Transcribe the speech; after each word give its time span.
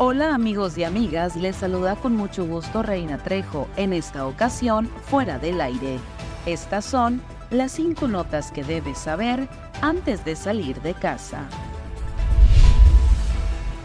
Hola 0.00 0.32
amigos 0.32 0.78
y 0.78 0.84
amigas, 0.84 1.34
les 1.34 1.56
saluda 1.56 1.96
con 1.96 2.14
mucho 2.14 2.46
gusto 2.46 2.84
Reina 2.84 3.18
Trejo, 3.18 3.66
en 3.76 3.92
esta 3.92 4.28
ocasión 4.28 4.88
fuera 5.02 5.40
del 5.40 5.60
aire. 5.60 5.98
Estas 6.46 6.84
son 6.84 7.20
las 7.50 7.72
cinco 7.72 8.06
notas 8.06 8.52
que 8.52 8.62
debes 8.62 8.96
saber 8.96 9.48
antes 9.82 10.24
de 10.24 10.36
salir 10.36 10.80
de 10.82 10.94
casa. 10.94 11.48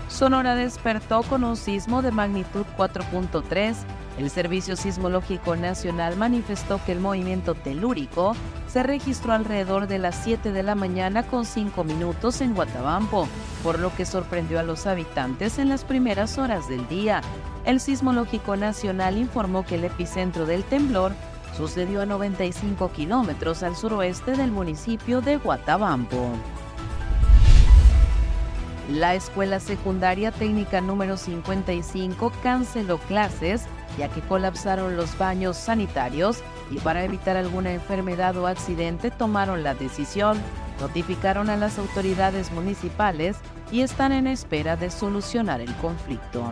Sonora 0.08 0.54
despertó 0.54 1.24
con 1.24 1.44
un 1.44 1.58
sismo 1.58 2.04
de 2.04 2.12
magnitud 2.12 2.68
4.3 2.78 3.76
el 4.20 4.30
Servicio 4.30 4.76
Sismológico 4.76 5.56
Nacional 5.56 6.16
manifestó 6.18 6.80
que 6.86 6.92
el 6.92 7.00
movimiento 7.00 7.56
telúrico 7.56 8.36
se 8.74 8.82
registró 8.82 9.34
alrededor 9.34 9.86
de 9.86 10.00
las 10.00 10.16
7 10.24 10.52
de 10.52 10.64
la 10.64 10.74
mañana 10.74 11.22
con 11.22 11.46
5 11.46 11.84
minutos 11.84 12.42
en 12.42 12.56
Guatabampo, 12.56 13.28
por 13.62 13.78
lo 13.78 13.96
que 13.96 14.04
sorprendió 14.04 14.60
a 14.60 14.64
los 14.64 14.88
habitantes 14.88 15.60
en 15.60 15.70
las 15.70 15.84
primeras 15.84 16.40
horas 16.40 16.68
del 16.68 16.88
día. 16.88 17.22
El 17.66 17.80
Sismológico 17.80 18.56
Nacional 18.56 19.20
informó 19.20 19.64
que 19.64 19.76
el 19.76 19.84
epicentro 19.84 20.48
del 20.48 20.64
temblor 20.64 21.12
sucedió 21.56 22.02
a 22.02 22.08
95 22.08 22.92
kilómetros 22.92 23.62
al 23.62 23.76
suroeste 23.76 24.32
del 24.32 24.52
municipio 24.52 25.22
de 25.22 25.38
Guatabampo. 25.38 26.32
La 28.90 29.14
Escuela 29.14 29.60
Secundaria 29.60 30.32
Técnica 30.32 30.82
número 30.82 31.18
55 31.18 32.34
canceló 32.42 32.98
clases 32.98 33.68
ya 33.98 34.10
que 34.10 34.22
colapsaron 34.22 34.98
los 34.98 35.18
baños 35.18 35.58
sanitarios 35.58 36.42
y 36.72 36.78
para 36.80 37.04
evitar 37.04 37.38
alguna 37.38 37.72
enfermedad 37.72 38.36
o 38.38 38.48
accidente 38.48 39.12
tomaron 39.12 39.64
la 39.64 39.76
decisión, 39.76 40.38
notificaron 40.80 41.50
a 41.50 41.58
las 41.58 41.78
autoridades 41.78 42.52
municipales 42.52 43.38
y 43.72 43.82
están 43.82 44.12
en 44.12 44.28
espera 44.28 44.76
de 44.76 44.90
solucionar 44.90 45.62
el 45.62 45.74
conflicto. 45.76 46.52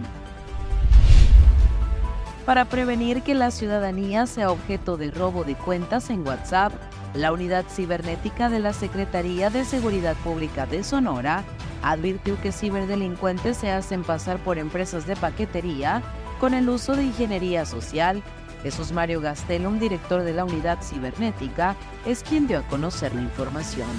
Para 2.45 2.65
prevenir 2.65 3.21
que 3.21 3.35
la 3.35 3.51
ciudadanía 3.51 4.25
sea 4.25 4.51
objeto 4.51 4.97
de 4.97 5.11
robo 5.11 5.43
de 5.43 5.55
cuentas 5.55 6.09
en 6.09 6.27
WhatsApp, 6.27 6.73
la 7.13 7.31
unidad 7.31 7.65
cibernética 7.69 8.49
de 8.49 8.59
la 8.59 8.73
Secretaría 8.73 9.49
de 9.49 9.63
Seguridad 9.63 10.15
Pública 10.17 10.65
de 10.65 10.83
Sonora 10.83 11.43
advirtió 11.83 12.39
que 12.41 12.51
ciberdelincuentes 12.51 13.57
se 13.57 13.71
hacen 13.71 14.03
pasar 14.03 14.37
por 14.39 14.57
empresas 14.57 15.05
de 15.05 15.15
paquetería 15.15 16.01
con 16.39 16.53
el 16.53 16.69
uso 16.69 16.95
de 16.95 17.03
ingeniería 17.03 17.65
social. 17.65 18.23
Jesús 18.63 18.91
Mario 18.91 19.21
Gastelum, 19.21 19.79
director 19.79 20.23
de 20.23 20.33
la 20.33 20.45
unidad 20.45 20.81
cibernética, 20.81 21.75
es 22.05 22.23
quien 22.23 22.47
dio 22.47 22.59
a 22.59 22.67
conocer 22.67 23.13
la 23.15 23.21
información. 23.21 23.89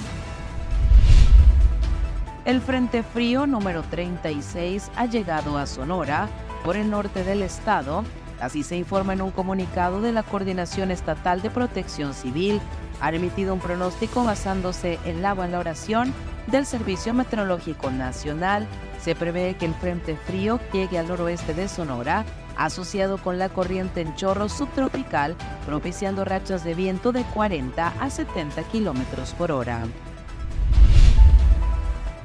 El 2.44 2.60
Frente 2.60 3.02
Frío 3.02 3.46
número 3.46 3.82
36 3.82 4.91
ha 4.96 5.06
llegado 5.06 5.58
a 5.58 5.66
Sonora, 5.66 6.28
por 6.64 6.77
el 6.77 6.91
norte 6.91 7.24
del 7.24 7.42
estado, 7.42 8.04
así 8.41 8.62
se 8.62 8.77
informa 8.77 9.12
en 9.12 9.22
un 9.22 9.30
comunicado 9.32 10.00
de 10.00 10.12
la 10.12 10.22
Coordinación 10.22 10.91
Estatal 10.91 11.42
de 11.42 11.50
Protección 11.50 12.14
Civil, 12.14 12.60
ha 13.00 13.12
emitido 13.12 13.52
un 13.54 13.60
pronóstico 13.60 14.22
basándose 14.24 14.98
en 15.04 15.22
la 15.22 15.34
valoración 15.34 16.14
del 16.47 16.66
Servicio 16.66 17.14
Meteorológico 17.14 17.91
Nacional. 17.91 18.66
Se 19.00 19.14
prevé 19.16 19.56
que 19.58 19.66
el 19.66 19.74
Frente 19.74 20.16
Frío 20.16 20.60
llegue 20.72 20.98
al 20.98 21.08
noroeste 21.08 21.54
de 21.54 21.69
Sonora, 21.69 22.24
asociado 22.56 23.19
con 23.19 23.39
la 23.39 23.48
corriente 23.48 24.00
en 24.00 24.14
chorro 24.14 24.48
subtropical, 24.48 25.36
propiciando 25.67 26.25
rachas 26.25 26.64
de 26.64 26.75
viento 26.75 27.12
de 27.12 27.25
40 27.25 27.94
a 28.00 28.11
70 28.11 28.62
kilómetros 28.64 29.33
por 29.33 29.53
hora. 29.53 29.83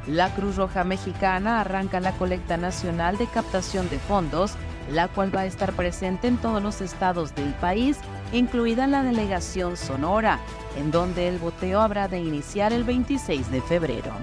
La 0.08 0.34
Cruz 0.34 0.56
Roja 0.56 0.86
Mexicana 0.86 1.60
arranca 1.60 2.00
la 2.00 2.14
colecta 2.14 2.56
nacional 2.56 3.18
de 3.18 3.28
captación 3.28 3.90
de 3.90 4.00
fondos, 4.00 4.54
la 4.90 5.10
cual 5.10 5.36
va 5.36 5.42
a 5.42 5.46
estar 5.46 5.74
presente 5.74 6.28
en 6.28 6.38
todos 6.38 6.64
los 6.64 6.80
estados 6.80 7.36
del 7.36 7.54
país, 7.56 7.98
incluida 8.32 8.88
la 8.88 9.04
delegación 9.04 9.76
Sonora, 9.76 10.40
en 10.78 10.92
donde 10.92 11.28
el 11.28 11.40
boteo 11.40 11.82
habrá 11.82 12.08
de 12.08 12.20
iniciar 12.20 12.72
el 12.72 12.86
26 12.86 13.52
de 13.52 13.62
febrero. 13.62 14.14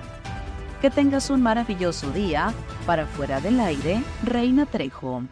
Que 0.80 0.90
tengas 0.90 1.28
un 1.28 1.42
maravilloso 1.42 2.10
día. 2.10 2.52
Para 2.86 3.06
fuera 3.06 3.40
del 3.40 3.60
aire, 3.60 4.02
Reina 4.22 4.66
Trejo. 4.66 5.22